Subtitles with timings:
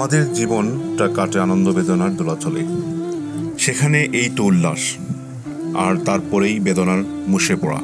[0.00, 2.62] আমাদের জীবনটা কাটে আনন্দ বেদনার দোলাচলে।
[3.58, 4.82] সেখানে এই তো উল্লাস,
[5.76, 7.80] আর তারপরেই বেদনার মুষে পড়া।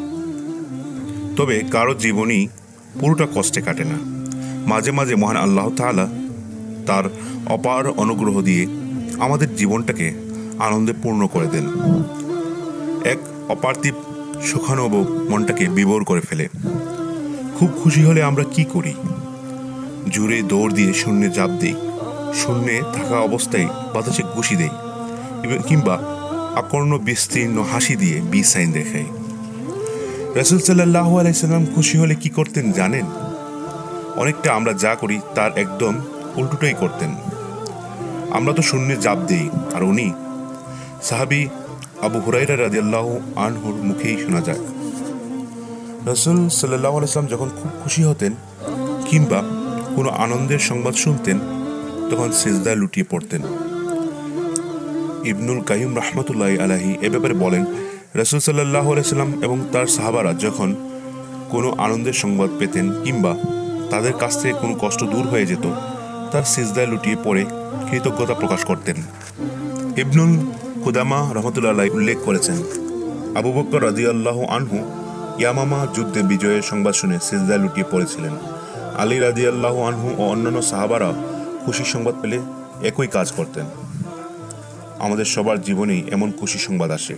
[1.37, 2.49] তবে কারও জীবনই
[3.01, 3.99] পুরোটা কষ্টে কাটে না।
[4.67, 6.07] মাঝে মাঝে মহান আল্লাহ তাআলা
[6.87, 7.05] তার
[7.47, 8.67] অপার অনুগ্রহ দিয়ে
[9.19, 10.15] আমাদের জীবনটাকে
[10.59, 11.67] আনন্দে পূর্ণ করে দেন।
[13.05, 13.95] এক অপার্থিব
[14.43, 16.49] সুখানুভব মনটাকে বিভোর করে ফেলে।
[17.59, 18.95] খুব খুশি হলে আমরা কি করি?
[20.11, 21.75] জুড়ে দৌড় দিয়ে শূন্যে জাপ দিই।
[22.41, 24.75] শূন্যে থাকা অবস্থায় বাতাসে ঘুষি দেয়,
[25.69, 25.97] কিংবা
[26.61, 29.07] আকর্ণ বিস্তীর্ণ হাসি দিয়ে বি সাইন দেখাই
[30.39, 33.07] রসুল সাল্লাহ আলাইসাল্লাম খুশি হলে কি করতেন জানেন?
[34.23, 35.95] অনেকটা আমরা যা করি তার একদম
[36.41, 37.11] উল্টোটাই করতেন।
[38.37, 39.47] আমরা তো শূন্যে জাপ দিই,
[39.77, 40.09] আর উনি?
[41.09, 41.43] সাহাবি
[42.07, 43.13] আবু হুরাইরা রাদিয়াল্লাহু
[43.47, 44.63] আনহুর মুখেই শোনা যায়।
[46.11, 48.33] রসুল সাল্লাহ আলাইসলাম যখন খুব খুশি হতেন,
[49.09, 49.41] কিংবা
[49.97, 51.37] কোনো আনন্দের সংবাদ শুনতেন
[52.11, 53.43] তখন সিজদায় লুটিয়ে পড়তেন।
[55.33, 57.63] ইবনুল কাইম রহমতুল্লাহ আলাহি এ ব্যাপারে বলেন,
[58.21, 60.69] রসুল সাল্লাহ আলাইসাল্লাম এবং তার সাহাবারা যখন
[61.53, 63.33] কোনো আনন্দের সংবাদ পেতেন কিংবা
[63.93, 65.65] তাদের কাছ থেকে কোনো কষ্ট দূর হয়ে যেত,
[66.33, 67.43] তার সিজদায় লুটিয়ে পড়ে
[67.89, 68.97] কৃতজ্ঞতা প্রকাশ করতেন।
[70.03, 70.33] ইবনুল
[70.83, 72.59] খুদামা রহমতুল্লাহ উল্লেখ করেছেন,
[73.39, 74.79] আবু বক্কর রাদিয়াল্লাহু আনহু
[75.41, 78.35] ইয়ামামা যুদ্ধে বিজয়ের সংবাদ শুনে সিজদায় লুটিয়ে পড়েছিলেন।
[79.03, 81.11] আলী রাদিয়াল্লাহু আনহু ও অন্যান্য সাহাবারা
[81.67, 82.41] খুশির সংবাদ পেলে
[82.83, 83.67] একই কাজ করতেন।
[84.99, 87.17] আমাদের সবার জীবনেই এমন খুশি সংবাদ আসে।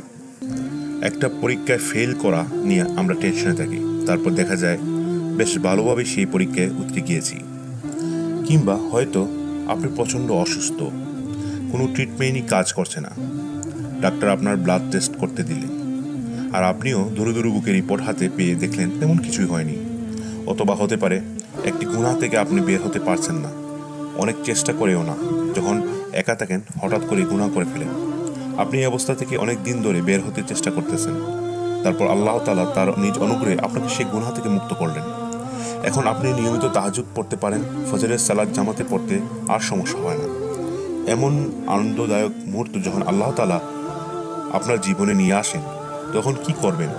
[1.03, 4.79] একটা পরীক্ষায় ফেল করা নিয়ে আমরা টেনশনে থাকি। তারপর দেখা যায়,
[5.37, 7.37] বেশ ভালোভাবে সেই পরীক্ষায় উতরে গিয়েছি।
[8.47, 9.29] কিংবা হয়তো
[9.69, 10.83] আপনি প্রচণ্ড অসুস্থ।
[11.73, 13.11] কোনো ট্রিটমেন্টই কাজ করছে না।
[14.01, 15.79] ডাক্তার আপনার ব্লাড টেস্ট করতে দিলেন।
[16.55, 19.77] আর আপনিও ধরু ধরু বুকে রিপোর্ট হাতে পেয়ে দেখলেন তেমন কিছুই হয়নি।
[20.47, 21.21] অথবা হতে পারে,
[21.65, 23.58] একটি গুণা থেকে আপনি বের হতে পারছেন না।
[24.19, 25.15] অনেক চেষ্টা করেও না,
[25.57, 25.77] যখন
[26.13, 27.91] একা থাকেন, হঠাৎ করে গুণা করে ফেলেন।
[28.63, 31.15] আপনি এই অবস্থা থেকে অনেক দিন ধরে বের হতে চেষ্টা করতেছেন।
[31.85, 35.05] তারপর আল্লাহ তালা তার নিজ অনুগ্রহে আপনাকে সেই গুণা থেকে মুক্ত করলেন।
[35.89, 39.17] এখন আপনি নিয়মিত তাহাজুদ পড়তে পারেন, ফজরের সালাদ জামাতে পড়তে
[39.49, 40.29] আর সমস্যা হয় না।
[41.15, 41.33] এমন
[41.75, 43.59] আনন্দদায়ক মুহূর্ত যখন আল্লাহ তালা
[44.53, 45.63] আপনার জীবনে নিয়ে আসেন,
[46.13, 46.91] তখন কি করবেন?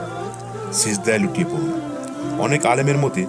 [0.79, 1.71] সিজদায় লুটিয়ে পড়ুন।
[2.45, 3.21] অনেক আলেমের মতে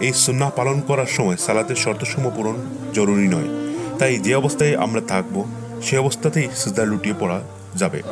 [0.00, 2.56] এই সুন্না পালন করার সময় সালাতের শর্তসমূহ পূরণ
[2.94, 3.48] জরুরি নয়।
[3.98, 5.44] তাই যে অবস্থায় আমরা থাকব,
[5.82, 7.40] সে অবস্থাতেই সিজদায় লুটিয়ে পড়া
[7.74, 8.02] যাবে।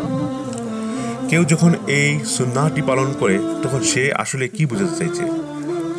[1.28, 5.22] কেউ যখন এই সুন্নাটি পালন করে, তখন সে আসলে কি বোঝাতে চাইছে?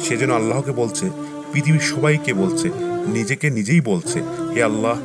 [0.03, 1.09] সে যেন আল্লাহকে বলছে,
[1.53, 2.69] পৃথিবীর সবাইকে বলছে,
[3.07, 4.19] নিজেকে নিজেই বলছে,
[4.55, 4.97] হে আল্লাহ,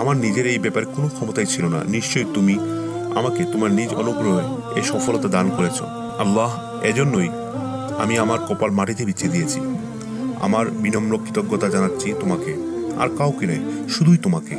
[0.00, 2.58] আমার নিজের এই ব্যাপারে কোনো ক্ষমতাই ছিল না। নিশ্চয়ই তুমি
[3.14, 5.82] আমাকে তোমার নিজ অনুগ্রহে এই সফলতা দান করেছ।
[6.18, 7.28] আল্লাহ, এজন্যই
[7.98, 9.60] আমি আমার কপাল মাটিতে বিছিয়ে দিয়েছি।
[10.46, 12.52] আমার বিনম্র কৃতজ্ঞতা জানাচ্ছি তোমাকে,
[13.00, 13.62] আর কাউকে নয়,
[13.94, 14.54] শুধুই তোমাকে।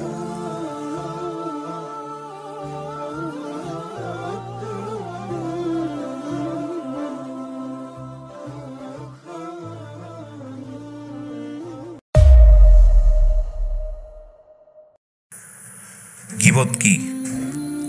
[16.43, 16.93] গিবত কি?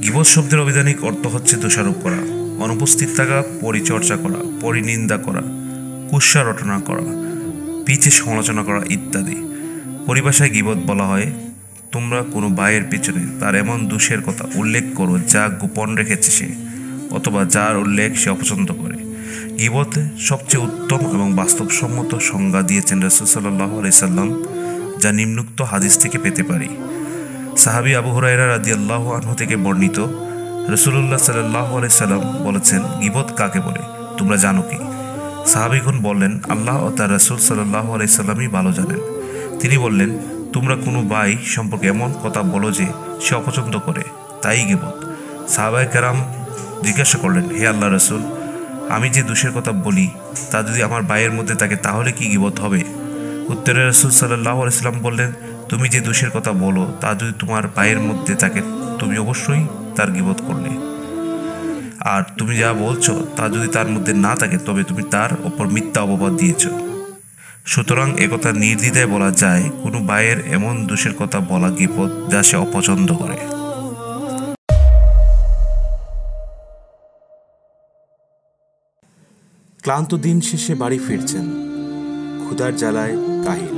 [0.03, 2.21] গিবত শব্দের অবিধানিক অর্থ হচ্ছে দোষারোপ করা,
[2.65, 5.43] অনুপস্থিত থাকা, পরিচর্যা করা, পরিনিন্দা করা,
[6.11, 7.07] কুৎসা রটনা করা
[7.91, 9.37] পিছে সমালোচনা করা ইত্যাদি।
[10.07, 11.27] পরিভাষায় গিবত বলা হয়,
[11.93, 16.49] তোমরা কোনো ভাইয়ের পিছনে তার এমন দোষের কথা উল্লেখ করো যা গোপন রেখেছে সে,
[17.11, 18.99] অথবা যার উল্লেখ সে অপছন্দ করে।
[19.59, 24.29] গিবতে সবচেয়ে উত্তম এবং বাস্তবসম্মত সংজ্ঞা দিয়েছেন রসুল সাল্লাহ আলি সাল্লাম,
[25.03, 26.69] যা নিম্নুক্ত হাদিস থেকে পেতে পারি।
[27.57, 29.99] সাহাবি আবু হুরাইরা রাদি আল্লাহ আনহু থেকে বর্ণিত
[30.73, 33.83] রসুল্লাহ সাল্লাহ সাল্লাম বলেছেন, গিবত কাকে বলে?
[34.19, 34.79] তোমরা জানো কি?
[35.47, 39.01] সাহাবিগুন বললেন, আল্লাহ ও তার রসুল সাল্লাহ আলাইসাল্লামই ভালো জানেন।
[39.61, 40.19] তিনি বললেন,
[40.53, 42.87] তোমরা কোনো ভাই সম্পর্কে এমন কথা বলো যে
[43.21, 44.03] সে অপছন্দ করে,
[44.43, 44.97] তাই গিবত।
[45.49, 46.17] সাহাবাই কারাম
[46.83, 48.23] জিজ্ঞাসা করলেন, হে আল্লাহ রসুল,
[48.89, 50.09] আমি যে দোষের কথা বলি,
[50.51, 52.85] তা যদি আমার ভাইয়ের মধ্যে থাকে, তাহলে কি গিবত হবে?
[53.49, 55.33] উত্তরে রসুল সাল্লাহ আলাইসাল্লাম বললেন,
[55.69, 58.61] তুমি যে দোষের কথা বলো, তা যদি তোমার পায়ের মধ্যে থাকে,
[58.99, 59.67] তুমি অবশ্যই
[59.97, 60.90] তার গিবত করলে।
[62.01, 66.03] আর তুমি যা বলছো তা যদি তার মধ্যে না থাকে, তবে তুমি তার ওপর মিথ্যা
[66.03, 66.69] অপবাদ দিয়েছ।
[67.65, 73.13] সুতরাং একথা নির্দ্বিধায় বলা যায়, কোনো ভাইয়ের এমন দোষের কথা বলা গিবত যা সে অপছন্দ
[73.13, 73.37] করে।
[79.83, 81.45] ক্লান্ত দিন শেষে বাড়ি ফিরছেন।
[82.45, 83.77] ক্ষুধার জ্বালায় কাহিল।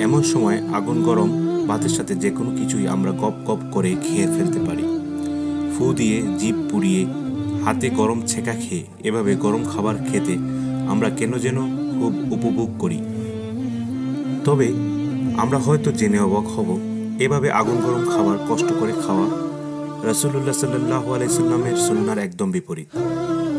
[0.00, 1.30] এমন সময় আগুন গরম,
[1.66, 4.82] ভাতের সাথে যে কোনো কিছুই আমরা গপ গপ করে খেয়ে ফেলতে পারি।
[5.78, 7.06] ফু দিয়ে, জিভ পুড়িয়ে
[7.64, 10.34] হাতে গরম ছেঁকা খেয়ে, এভাবে গরম খাবার খেতে
[10.92, 11.58] আমরা কেন যেন
[11.96, 12.98] খুব উপভোগ করি।
[14.46, 14.68] তবে
[15.42, 16.68] আমরা হয়তো জেনে অবাক হব,
[17.24, 19.26] এভাবে আগুন গরম খাবার কষ্ট করে খাওয়া
[20.10, 22.90] রসুল্লাহ সাল্লাহ আলাইসাল্লামের সুন্নার একদম বিপরীত।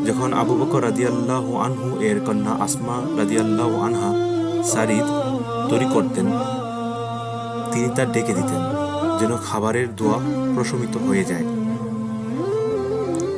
[0.08, 4.12] যখন আবু বকর রাদিয়াল্লাহ আনহু, এর কন্যা আসমা রাদিয়াল্লাহ আনহা
[4.72, 5.08] সারিদ
[5.70, 6.28] তৈরি করতেন,
[7.72, 8.62] তিনি তার ডেকে দিতেন,
[9.20, 10.18] যেন খাবারের দোয়া
[10.56, 11.46] প্রশমিত হয়ে যায়।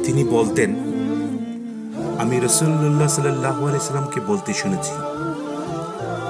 [0.06, 0.70] তিনি বলতেন,
[2.22, 4.94] আমি রসুল্লাহ সাল্লাহ আলাইসাল্লামকে বলতে শুনেছি।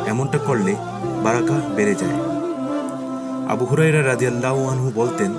[0.07, 0.75] এমনটা করলে
[1.23, 2.17] বারাকা বেড়ে যায়।
[3.47, 5.31] আবু হুরাইরা রাদিয়াল্লাহু আনহু বলতেন,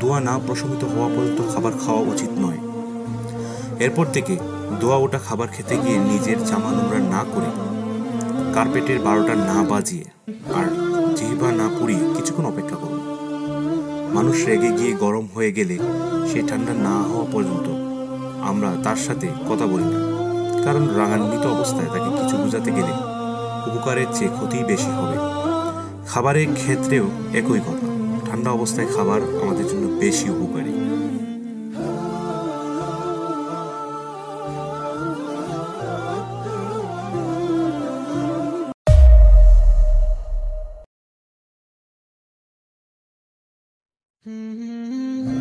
[0.00, 2.60] দোয়া না প্রশমিত হওয়া পর্যন্ত খাবার খাওয়া উচিত নয়।
[3.84, 4.36] এরপর থেকে
[4.80, 7.50] দোয়া ওটা খাবার খেতে গিয়ে নিজের জামা নোংরা না করে
[8.54, 10.06] কার্পেটের বারোটা না বাজিয়ে
[10.58, 10.66] আর
[11.16, 12.76] জিহ্বা না পুড়িয়ে কিছুক্ষণ অপেক্ষা
[14.16, 15.76] মানুষ রেগে গিয়ে গরম হয়ে গেলে
[16.32, 17.66] সে ঠান্ডা না হওয়া পর্যন্ত
[18.42, 20.00] আমরা তার সাথে কথা বলি না।
[20.64, 22.92] কারণ রাগান্বিত অবস্থায় তাকে কিছু বোঝাতে গেলে
[23.68, 25.16] উপকারের চেয়ে ক্ষতি বেশি হবে।
[26.08, 27.86] খাবারের ক্ষেত্রেও একই কথা।
[28.30, 30.75] ঠান্ডা অবস্থায় খাবার আমাদের জন্য বেশি উপকারী।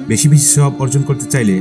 [0.10, 1.56] বেশি বেশি সব অর্জন করতে চাইলে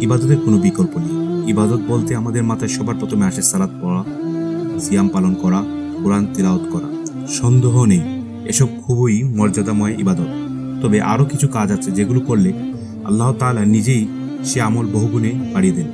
[0.00, 1.14] ইবাদতের কোনো বিকল্প নেই।
[1.52, 4.02] ইবাদত বলতে আমাদের মাথায় সবার প্রথমে আসে সালাদ পড়া,
[4.80, 5.60] সিয়াম পালন করা,
[6.02, 6.88] কোরআন তিলাওত করা।
[7.38, 8.02] সন্দেহ নেই,
[8.46, 10.30] এসব খুবই মর্যাদাময় ইবাদত।
[10.82, 12.50] তবে আরও কিছু কাজ আছে যেগুলো করলে
[13.04, 14.02] আল্লাহ তালা নিজেই
[14.44, 15.88] সে আমল বহুগুণে বাড়িয়ে দেন।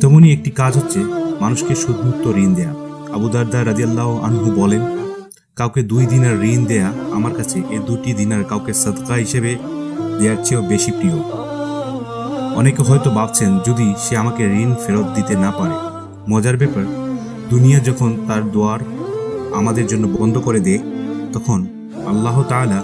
[0.00, 1.00] তেমনই একটি কাজ হচ্ছে
[1.40, 2.72] মানুষকে সুদমুক্ত ঋণ দেয়া।
[3.16, 4.82] আবু দারদা রাদিয়াল্লাহ আনহু বলেন
[5.60, 9.56] কাউকে দুই দিনের ঋণ দেয়া আমার কাছে এ দুটি দিনার কাউকে সদকা হিসেবে
[10.18, 11.18] দেওয়ার চেয়েও বেশি প্রিয়।
[12.56, 15.76] অনেকে হয়তো ভাবছেন, যদি সে আমাকে ঋণ ফেরত দিতে না পারে,
[16.30, 16.84] মজার ব্যাপার,
[17.50, 18.80] দুনিয়া যখন তার দোয়ার
[19.54, 20.82] আমাদের জন্য বন্ধ করে দেয়,
[21.32, 21.66] তখন
[22.06, 22.82] আল্লাহ তাআলা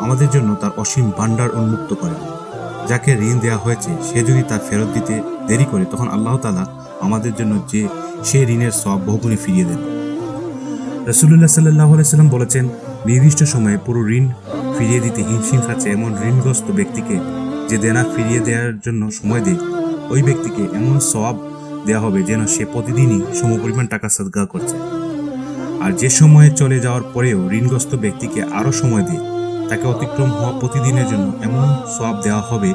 [0.00, 2.16] আমাদের জন্য তার অসীম ভাণ্ডার উন্মুক্ত করে।
[2.88, 5.14] যাকে ঋণ দেওয়া হয়েছে, সে যদি তা ফেরত দিতে
[5.48, 6.64] দেরি করে, তখন আল্লাহ তাআলা
[7.00, 7.88] আমাদের জন্য যে
[8.24, 10.03] সে ঋণের সব বহুগুণে ফিরিয়ে দেন।
[11.10, 12.64] রসুল্লাহ সাল্লাহ সাল্লাম বলেছেন,
[13.06, 14.24] নির্দিষ্ট সময়ে পুরো ঋণ
[14.76, 17.16] ফিরিয়ে দিতে হিমশিম খাচ্ছে এমন ঋণগ্রস্ত ব্যক্তিকে
[17.68, 19.60] যে দেনা ফিরিয়ে দেওয়ার জন্য সময় দেয়।
[20.12, 21.36] ওই ব্যক্তিকে এমন সওয়াব
[21.86, 24.76] দেওয়া হবে যেন সে প্রতিদিনই সম সমপরিমাণ টাকা সদগা করছে।
[25.84, 29.22] আর যে সময়ে চলে যাওয়ার পরেও ঋণগ্রস্ত ব্যক্তিকে আরও সময় দেয়,
[29.68, 32.70] তাকে অতিক্রম হওয়া প্রতিদিনের জন্য এমন সওয়াব দেওয়া হবে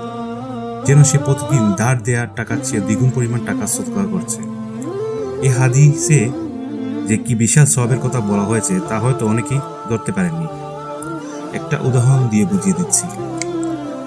[0.87, 4.39] যেন সে প্রতিদিন ধার দেওয়ার টাকার চেয়ে দ্বিগুণ পরিমাণ টাকা সদগা করছে।
[5.45, 6.19] এই হাদিসে
[7.09, 9.59] যে কি বিশাল সবের কথা বলা হয়েছে, তা হয়তো অনেকেই
[9.89, 10.47] ধরতে পারেননি।
[11.53, 13.05] একটা উদাহরণ দিয়ে বুঝিয়ে দিচ্ছি।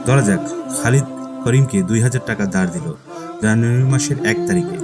[0.07, 0.43] ধরা যাক,
[0.83, 1.05] খালিদ
[1.45, 2.95] করিমকে দুই হাজার টাকা ধার দিল
[3.43, 4.77] জানুয়ারি মাসের এক তারিখে।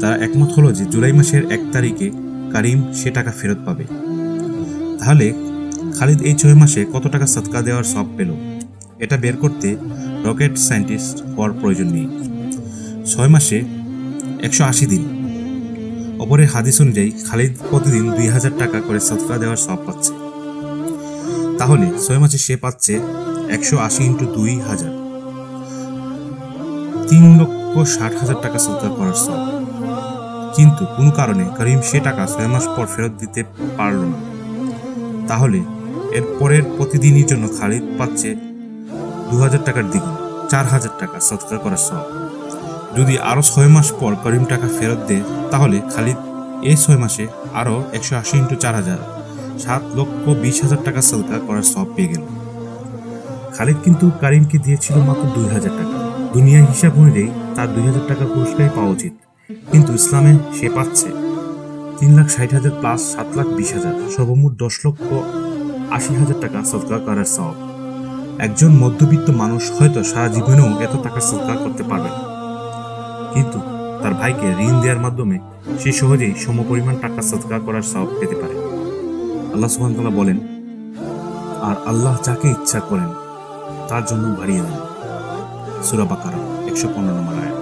[0.00, 2.10] তারা একমত হলো যে জুলাই মাসের এক তারিখে
[2.52, 3.84] কারিম সে টাকা ফেরত পাবে।
[4.98, 5.32] তাহলে
[5.98, 8.30] খালিদ এই ছয় মাসে কত টাকা সৎকা দেওয়ার সব পেল?
[8.98, 9.76] এটা বের করতে
[10.24, 12.08] রকেট সায়েন্টিস্ট হওয়ার প্রয়োজন নেই।
[13.06, 13.58] ছয় মাসে
[14.42, 15.19] একশো আশি দিন।
[16.22, 20.12] অপরের হাদিস অনুযায়ী খালিদ প্রতিদিন দুই হাজার টাকা করে সৎকা দেওয়ার সব পাচ্ছে।
[21.58, 22.94] তাহলে ছয় মাসে সে পাচ্ছে
[23.56, 24.92] একশো আশি ইন্টু দুই হাজার।
[27.08, 29.40] তিন লক্ষ ষাট হাজার টাকা সৎকার করার সব
[30.56, 33.40] কিন্তু কোনো কারণে করিম সে টাকা ছয় মাস পর ফেরত দিতে
[33.78, 34.18] পারল না।
[35.28, 35.60] তাহলে
[36.16, 38.28] এর পরের প্রতিদিনই জন্য খালিদ পাচ্ছে
[39.28, 40.14] দু হাজার টাকার দ্বিগুণ,
[40.50, 42.04] চার হাজার টাকা সৎকার করার সব
[42.96, 46.18] যদি আরও ছয় মাস পর করিম টাকা ফেরত দেয়, তাহলে খালিদ
[46.70, 47.24] এই ছয় মাসে
[47.60, 49.00] আরও একশো আশি ইন্টু চার হাজার,
[49.64, 52.22] সাত লক্ষ বিশ হাজার টাকা সদকা করার সব পেয়ে গেল।
[53.56, 55.96] খালিদ কিন্তু কারিমকে দিয়েছিল মাত্র দুই হাজার টাকা।
[56.34, 59.14] দুনিয়ার হিসাব অনুযায়ী তার দুই হাজার টাকা পুরস্কারই পাওয়া উচিত।
[59.70, 61.08] কিন্তু ইসলামে সে পাচ্ছে
[61.98, 65.06] তিন লাখ ষাট হাজার প্লাস সাত লাখ বিশ হাজার, সর্বমোট দশ লক্ষ
[65.96, 67.54] আশি হাজার টাকা সদকার করার সব
[68.46, 72.29] একজন মধ্যবিত্ত মানুষ হয়তো সারা জীবনেও এত টাকা সদকার করতে পারবে না।
[73.34, 73.58] কিন্তু
[74.02, 75.36] তার ভাইকে ঋণ দেওয়ার মাধ্যমে
[75.80, 78.56] সে সহজেই সমপরিমাণ টাকা সৎকার করার সব পেতে পারে।
[79.54, 80.38] আল্লাহ সুবহানাহু বলেন,
[81.68, 83.10] আর আল্লাহ যাকে ইচ্ছা করেন,
[83.88, 84.76] তার জন্য বাড়িয়ে দেন।
[85.86, 86.38] সূরা বাকারা,
[86.70, 87.60] একশো পনেরো নম্বর আয়াত।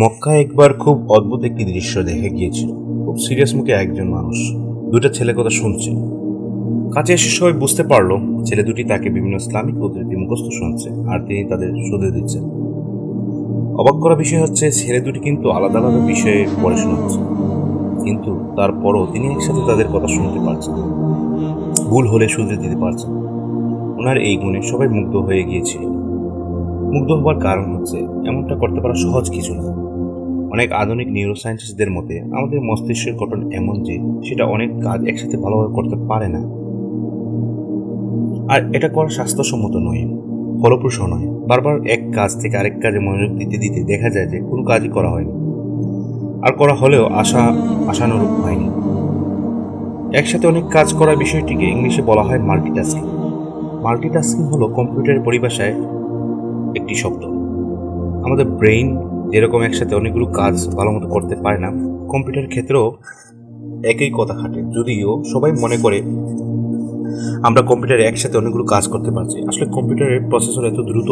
[0.00, 2.68] মক্কা একবার খুব অদ্ভুত একটি দৃশ্য দেখে গিয়েছিল।
[3.04, 4.38] খুব সিরিয়াস মুখে একজন মানুষ।
[4.92, 5.90] দুটা ছেলে কথা শুনছে।
[6.94, 8.10] কাছে এসে সবাই বুঝতে পারল,
[8.46, 12.44] ছেলে দুটি তাকে বিভিন্ন ইসলামিক উদ্ধৃতি মুখস্থ শুনছে, আর তিনি তাদের শুধু দিচ্ছেন।
[13.80, 17.20] অবাক করা বিষয় হচ্ছে, ছেলে দুটি কিন্তু আলাদা আলাদা বিষয়ে পড়াশোনা হচ্ছে
[18.04, 20.74] কিন্তু তারপরও তিনি একসাথে তাদের কথা শুনতে পারছেন
[21.90, 23.10] ভুল হলে শুধরে দিতে পারছেন
[24.00, 25.82] ওনার এই গুণে সবাই মুগ্ধ হয়ে গিয়েছিল
[26.94, 29.64] মুগ্ধ হবার কারণ হচ্ছে, এমনটা করতে পারা সহজ কিছু না।
[30.52, 35.96] অনেক আধুনিক নিউরোসায়েন্টিস্টদের মতে, আমাদের মস্তিষ্কের গঠন এমন যে, সেটা অনেক কাজ একসাথে ভালোভাবে করতে
[36.08, 36.38] পারে না।
[38.54, 40.18] আর এটা করা স্বাস্থ্যসম্মত নয়,
[40.62, 44.64] ফলপ্রসূ নয়। বারবার এক কাজ থেকে আরেক কাজে মনোযোগ দিতে দিতে দেখা যায় যে, কোনো
[44.64, 45.32] কাজই করা হয়নি।
[46.48, 47.40] আর করা হলেও আশা
[47.88, 48.70] আশানুরূপ হয়নি।
[50.16, 53.02] একসাথে অনেক কাজ করার বিষয়টিকে ইংলিশে বলা হয় মাল্টিটাস্কিং।
[53.82, 55.74] মাল্টিটাস্কিং হলো কম্পিউটারের পরিভাষায়
[56.76, 57.24] একটি শব্দ।
[58.24, 58.98] আমাদের ব্রেইন
[59.32, 61.70] যেরকম একসাথে অনেকগুলো কাজ ভালো মতো করতে পারে না,
[62.12, 62.86] কম্পিউটার ক্ষেত্রেও
[63.92, 65.98] একই কথা খাটে। যদিও সবাই মনে করে
[67.46, 71.10] আমরা কম্পিউটারে একসাথে অনেকগুলো কাজ করতে পারছি। আসলে কম্পিউটারের প্রসেসর এত দ্রুত,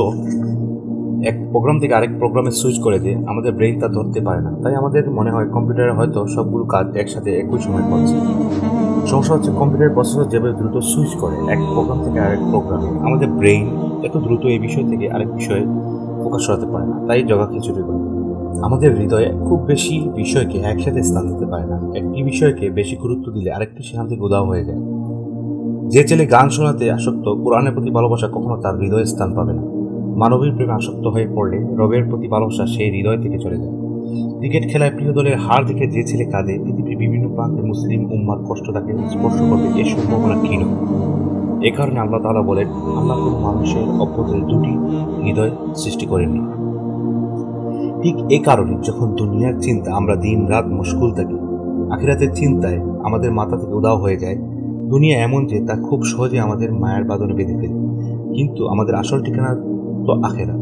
[1.31, 4.75] এক প্রোগ্রাম থেকে আরেক প্রোগ্রামে সুইচ করে যে আমাদের ব্রেইন তা ধরতে পারে না। তাই
[4.81, 8.15] আমাদের মনে হয় কম্পিউটারে হয়তো সবগুলো কাজ একসাথে একই সময় করছে।
[9.11, 13.65] সমস্যা হচ্ছে কম্পিউটার প্রসেসর যেভাবে দ্রুত সুইচ করে, এক প্রোগ্রাম থেকে আরেক প্রোগ্রামে। আমাদের ব্রেইন
[14.07, 15.65] এত দ্রুত এই বিষয় থেকে আরেক বিষয়ে
[16.29, 18.01] ফোকাস সরাতে পারে না, তাই জগা খিচুড়ি করে।
[18.63, 23.53] আমাদের হৃদয়ে খুব বেশি বিষয়কে একসাথে স্থান দিতে পারে না। একটি বিষয়কে বেশি গুরুত্ব দিলে
[23.53, 24.79] আরেকটি সেখান থেকে উদাও হয়ে যায়।
[25.89, 29.63] যে ছেলে গান শোনাতে আসক্ত, কোরআনের প্রতি ভালোবাসা কখনো তার হৃদয়ে স্থান পাবে না।
[30.17, 33.75] মানবীর প্রেমে আসক্ত হয়ে পড়লে রবের প্রতি ভালোবাসা সেই হৃদয় থেকে চলে যায়।
[34.39, 38.71] ক্রিকেট খেলায় প্রিয় দলের হার দেখে যে ছেলে কাঁদে, পৃথিবীর বিভিন্ন প্রান্তে মুসলিম উম্মার কষ্ট
[38.71, 40.63] তাকে স্পর্শ করবে, এ সম্ভাবনা ক্ষীণ।
[41.63, 44.73] এ কারণে আল্লাহ তালা বলেন, আল্লাহ কোনো মানুষের অভ্যন্তরে দুটি
[45.25, 46.43] হৃদয় সৃষ্টি করেননি।
[48.03, 51.39] ঠিক এ কারণে যখন দুনিয়ার চিন্তা আমরা দিন রাত মুশকুল থাকি,
[51.91, 54.37] আখিরাতের চিন্তায় আমাদের মাথা থেকে উদাও হয়ে যায়,
[54.89, 57.79] দুনিয়া এমন যে তা খুব সহজে আমাদের মায়ের বাদনে বেঁধে ফেলে।
[58.35, 59.55] কিন্তু আমাদের আসল ঠিকানা
[60.07, 60.57] তো আখেরা।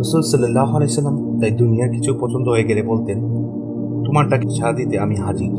[0.00, 3.18] রসুল সাল্লাহ আলাইসাল্লাম তাই দুনিয়ার কিছু পছন্দ হয়ে গেলে বলতেন,
[4.04, 5.52] তোমারটাকে সাড়া দিতে আমি হাজির।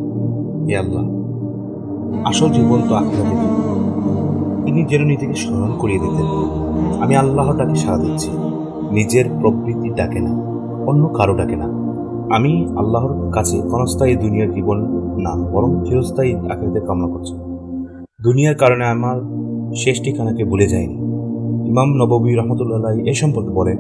[0.68, 1.04] হে আল্লাহ,
[2.26, 3.36] আসল জীবন তো আখেরাতে।
[4.66, 6.28] তিনি যেন নিজেকে স্মরণ করিয়ে দিতেন।
[7.02, 8.30] আমি আল্লাহটাকে সাড়া দিচ্ছি।
[8.92, 10.34] নিজের প্রবৃত্তি ডাকে না,
[10.86, 11.68] অন্য কারও ডাকে না।
[12.36, 14.78] আমি আল্লাহর কাছে ক্ষণস্থায়ী দুনিয়ার জীবন
[15.18, 17.34] না, বরং চিরস্থায়ী আখেরাতে কামনা করছি।
[18.22, 19.18] দুনিয়ার কারণে আমার
[19.76, 20.98] শেষ ঠিকানাকে ভুলে যায়নি।
[21.70, 23.78] ইমাম নববী রহমতুল্লাহ এ সম্পর্কে বলেন,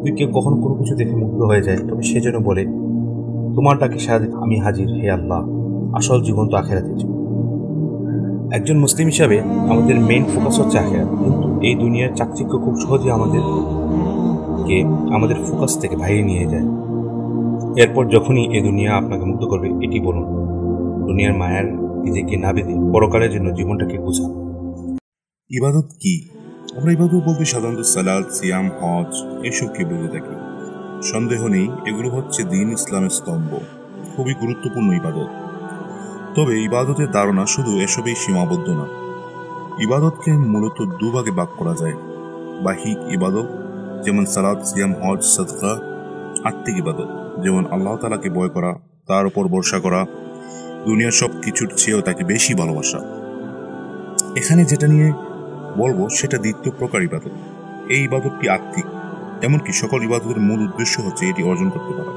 [0.00, 2.62] তুই কেউ কখনো কোনো কিছু দেখে মুগ্ধ হয়ে যায় তবে সে যেন বলে
[3.54, 5.40] তোমার ডাকে সারা আমি হাজির, হে আল্লাহ।
[5.94, 7.19] আসল জীবন তো আখেরাতে চাই।
[8.52, 13.40] একজন মুসলিম হিসাবে আমাদের মেইন ফোকাস হচ্ছে আখেরাত। কিন্তু এই দুনিয়ার চাকচিক্য খুব সহজে আমাদের
[14.66, 14.82] কে,
[15.14, 16.66] আমাদের ফোকাস থেকে বাইরে নিয়ে যায়।
[17.76, 20.24] এরপর যখনই এই দুনিয়া আপনাকে মুক্ত করবে, এটি বলুন,
[21.06, 21.64] দুনিয়ার মায়ার
[22.04, 24.30] নিজেকে না বেঁধে পরকালের জন্য জীবনটাকে গুছান।
[25.50, 26.28] ইবাদত কি?
[26.76, 30.34] আমরা ইবাদত বলতে সাধারণত সালাদ, সিয়াম, হজ এসবকে বুঝে থাকি।
[31.02, 33.54] সন্দেহ নেই, এগুলো হচ্ছে দিন ইসলামের স্তম্ভ।
[34.16, 35.28] খুবই গুরুত্বপূর্ণ ইবাদত।
[36.34, 38.86] তবে ইবাদতের ধারণা শুধু এসবেই সীমাবদ্ধ না।
[39.82, 41.96] ইবাদতকে মূলত দুভাগে ভাগ করা যায়।
[42.62, 43.48] বাহিক ইবাদত,
[44.04, 45.72] যেমন সালাদ সিয়াম, হজ, সদকা।
[46.44, 48.74] আত্মিক ইবাদত, যেমন আল্লাহ তালাকে ভয় করা,
[49.06, 50.06] তার উপর ভরসা করা।
[50.84, 52.98] দুনিয়ার সব কিছুর চেয়েও তাকে বেশি ভালোবাসা।
[54.36, 55.12] এখানে যেটা নিয়ে
[55.76, 57.30] বলব, সেটা দ্বিতীয় প্রকার ইবাদত।
[57.88, 58.84] এই ইবাদতটি আত্মিক,
[59.44, 62.12] এমনকি সকল ইবাদতের মূল উদ্দেশ্য হচ্ছে এটি অর্জন করতে পারা।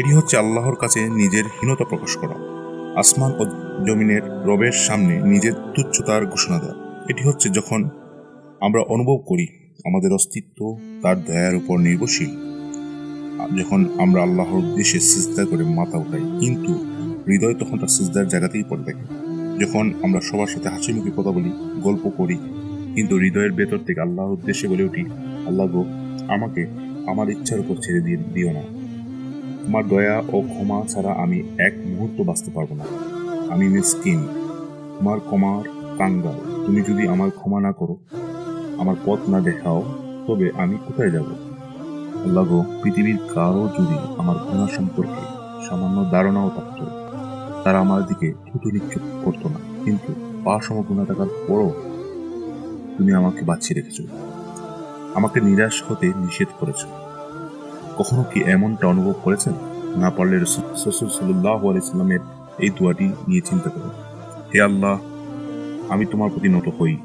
[0.00, 2.49] এটি হচ্ছে আল্লাহর কাছে নিজের হীনতা প্রকাশ করা।
[2.98, 3.42] আসমান ও
[3.86, 6.76] জমিনের রবের সামনে নিজের তুচ্ছতার ঘোষণা দেয়।
[7.10, 7.80] এটি হচ্ছে যখন
[8.60, 9.46] আমরা অনুভব করি
[9.88, 10.58] আমাদের অস্তিত্ব
[11.02, 12.32] তার দয়ার উপর নির্ভরশীল,
[13.58, 16.72] যখন আমরা আল্লাহর উদ্দেশ্যে সিজদা করে মাথা উঠাই। কিন্তু
[17.28, 19.04] হৃদয় তখন তার সিজদার জায়গাতেই পড়ে থাকে।
[19.60, 21.50] যখন আমরা সবার সাথে হাসি মুখে কথা বলি,
[21.86, 22.36] গল্প করি,
[22.94, 25.04] কিন্তু হৃদয়ের ভেতর থেকে আল্লাহর উদ্দেশ্যে বলে উঠি,
[25.48, 25.84] আল্লাহ গো,
[26.34, 26.66] আমাকে
[27.10, 28.62] আমার ইচ্ছার উপর ছেড়ে দিয়ে দিও না।
[29.64, 32.84] তোমার দয়া ও ক্ষমা ছাড়া আমি এক মুহূর্ত বাঁচতে পারব না।
[33.52, 34.20] আমি মিসকিন,
[34.98, 35.62] তোমার ক্ষমার
[35.98, 37.96] কাঙ্গাল। তুমি যদি আমার ক্ষমা না করো,
[38.78, 39.84] আমার পথ না দেখাও,
[40.26, 41.26] তবে আমি কোথায় যাব?
[42.24, 45.22] আল্লাহ পৃথিবীর কারও যদি আমার গুণা সম্পর্কে
[45.68, 46.86] সামান্য ধারণাও থাকতো,
[47.64, 50.14] তারা আমার দিকে থুতু নিক্ষেপ করতো না। কিন্তু
[50.44, 51.72] পা সম গুণা থাকার পরও
[52.98, 54.00] তুমি আমাকে বাঁচিয়ে রেখেছ।
[55.14, 56.84] আমাকে নিরাশ হতে নিষেধ করেছ।
[58.00, 59.52] কখনো কি এমনটা অনুভব করেছেন?
[59.96, 62.20] না পারলে রসুল সাল্লাহ আলাইসাল্লামের
[62.58, 63.90] এই দোয়াটি নিয়ে চিন্তা করুন।
[64.54, 64.98] হে আল্লাহ,
[65.88, 66.96] আমি তোমার প্রতি নত হই।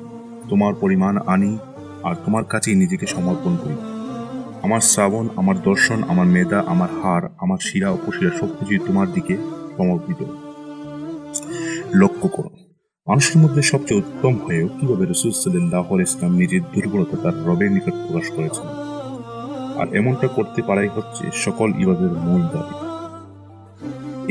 [0.50, 1.58] তোমার পরিমাণ আনি
[2.04, 3.76] আর তোমার কাছেই নিজেকে সমর্পণ করি।
[4.64, 9.38] আমার শ্রাবণ, আমার দর্শন, আমার মেধা, আমার হার, আমার শিরা উপশিরা সবকিছুই তোমার দিকে
[9.78, 10.24] সমর্পিত।
[11.96, 12.50] লক্ষ্য করো
[13.08, 18.32] মানুষের মধ্যে সবচেয়ে উত্তম হয়েও কীভাবে রসুল সাল্লাহ ইসলাম নিজের দুর্বলতা তার রবের নিকট প্রকাশ
[18.32, 18.95] করেছেন?
[19.82, 22.76] আর এমনটা করতে পারাই হচ্ছে সকল ইবাদের মূল দাবি।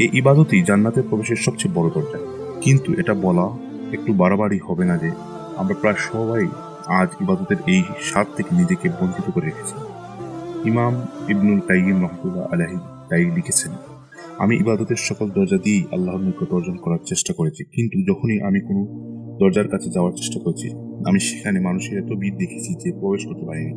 [0.02, 2.18] এই ইবাদতই জান্নাতে প্রবেশের সবচেয়ে বড় দরজা।
[2.64, 3.46] কিন্তু এটা বলা
[3.96, 5.10] একটু বাড়াবাড়ি হবে না যে
[5.60, 6.44] আমরা প্রায় সবাই
[7.00, 9.74] আজ ইবাদতের এই স্বাদ থেকে নিজেকে বঞ্চিত করে রেখেছি।
[10.70, 10.94] ইমাম
[11.32, 13.72] ইবনুল কাইম রহমতুল্লাহ আলাহি তাই লিখেছেন,
[14.42, 18.82] আমি ইবাদতের সকল দরজা দিয়েই আল্লাহর নিকট অর্জন করার চেষ্টা করেছি। কিন্তু যখনই আমি কোনো
[19.40, 20.68] দরজার কাছে যাওয়ার চেষ্টা করেছি,
[21.08, 23.74] আমি সেখানে মানুষের এত ভিড় দেখেছি যে প্রবেশ করতে পারিনি।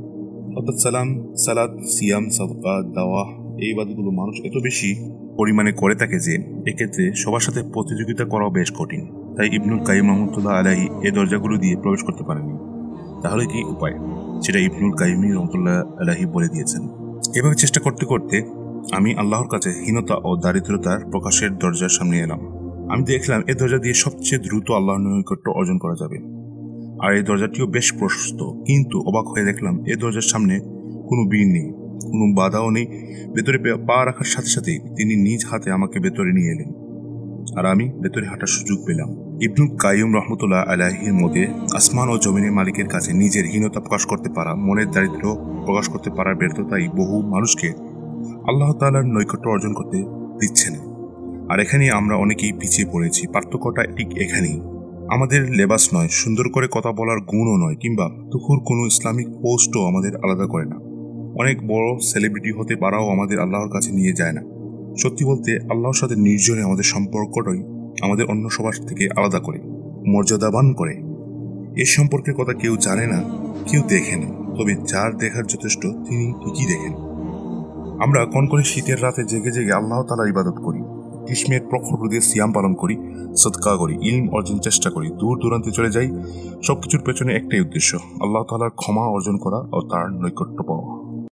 [0.58, 3.24] অর্থাৎ সালাম সালাদ সিয়াম, সাদকা দাওয়া
[3.64, 4.90] এই ইবাদতগুলো মানুষ এত বেশি
[5.38, 6.34] পরিমাণে করে থাকে যে
[6.68, 9.02] এক্ষেত্রে সবার সাথে প্রতিযোগিতা করাও বেশ কঠিন।
[9.36, 12.56] তাই ইবনুল কাইম রহমতুল্লাহ আলাহি এই দরজাগুলো দিয়ে প্রবেশ করতে পারেনি
[13.24, 13.96] তাহলে কি উপায়?
[14.44, 16.84] সেটা ইবনুল কাইমি রহমতুল্লাহ আলাহি বলে দিয়েছেন।
[17.36, 18.38] এভাবে চেষ্টা করতে করতে
[18.92, 22.40] আমি আল্লাহর কাছে হীনতা ও দারিদ্রতার প্রকাশের দরজার সামনে এলাম।
[22.90, 26.37] আমি দেখলাম এই দরজা দিয়ে সবচেয়ে দ্রুত আল্লাহর নৈকট্য অর্জন করা যাবে।
[27.04, 30.56] আর এই দরজাটিও বেশ প্রশস্ত। কিন্তু অবাক হয়ে দেখলাম এই দরজার সামনে
[31.10, 31.68] কোনো বীর নেই,
[32.12, 32.86] কোনো বাধাও নেই।
[33.36, 36.70] ভেতরে পা রাখার সাথে সাথেই তিনি নিজ হাতে আমাকে ভেতরে নিয়ে এলেন।
[37.58, 39.10] আর আমি ভেতরে হাঁটার সুযোগ পেলাম।
[39.42, 41.44] ইবনুল কাইম রহমতুল্লাহ আলাহির মধ্যে
[41.75, 45.25] আসমান ও জমিনের মালিকের কাছে নিজের হীনতা প্রকাশ করতে পারা, মনের দারিদ্র
[45.66, 47.70] প্রকাশ করতে পারার ব্যর্থতাই বহু মানুষকে
[48.50, 49.98] আল্লাহ তাআলার নৈকট্য অর্জন করতে
[50.39, 50.82] দিচ্ছে না
[51.54, 54.58] আর এখানে আমরা অনেকেই পিছিয়ে পড়েছি, পার্থক্যটা ঠিক এখানেই।
[55.10, 60.16] আমাদের লেবাস নয়, সুন্দর করে কথা বলার গুণও নয়, কিংবা তুকুর কোনো ইসলামিক পোস্টও আমাদের
[60.16, 60.78] আলাদা করে না।
[61.36, 64.42] অনেক বড় সেলিব্রিটি হতে পারাও আমাদের আল্লাহর কাছে নিয়ে যায় না।
[64.98, 67.62] সত্যি বলতে, আল্লাহর সাথে নির্জনে আমাদের সম্পর্কটাই
[68.02, 69.60] আমাদের অন্য সবার থেকে আলাদা করে,
[70.08, 70.96] মর্যাদাবান করে।
[71.78, 73.24] এ সম্পর্কের কথা কেউ জানে না,
[73.72, 76.94] কেউ দেখে না, তবে যার দেখার যথেষ্ট, তিনি ঠিকই দেখেন।
[78.00, 80.82] আমরা কনকনে শীতের রাতে জেগে জেগে আল্লাহ তালার ইবাদত করি।
[81.28, 82.96] গ্রীষ্মের প্রখর রোদে সিয়াম পালন করি
[83.38, 86.08] সৎকা করি, ইলম অর্জন চেষ্টা করি, দূর দূরান্তে চলে যাই,
[86.64, 87.92] সবকিছুর পেছনে একটাই উদ্দেশ্য,
[88.22, 91.07] আল্লাহ তালার ক্ষমা অর্জন করা ও তার নৈকট্য পাওয়া।